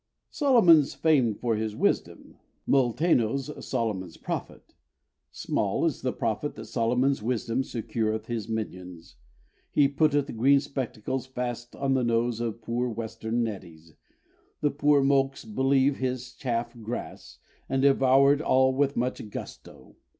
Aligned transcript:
Solomon's 0.31 0.95
famed 0.95 1.39
for 1.39 1.55
his 1.55 1.75
wisdom, 1.75 2.39
Molteno's 2.67 3.51
Solomon's 3.63 4.17
prophet 4.17 4.73
Small 5.31 5.85
is 5.85 6.01
the 6.01 6.11
profit 6.11 6.55
that 6.55 6.65
Solomon's 6.65 7.21
wisdom 7.21 7.61
secureth 7.61 8.25
his 8.25 8.49
minions; 8.49 9.17
He 9.69 9.87
putteth 9.87 10.35
green 10.35 10.59
spectacles 10.59 11.27
fast 11.27 11.75
on 11.75 11.93
the 11.93 12.03
nose 12.03 12.39
of 12.39 12.63
poor 12.63 12.89
Western 12.89 13.43
neddies, 13.43 13.93
The 14.61 14.71
poor 14.71 15.03
mokes 15.03 15.45
believe 15.45 15.97
his 15.97 16.33
chaff 16.33 16.73
grass, 16.81 17.37
and 17.69 17.83
devour 17.83 18.33
it 18.33 18.41
all 18.41 18.73
with 18.73 18.97
much 18.97 19.29
gusto. 19.29 19.97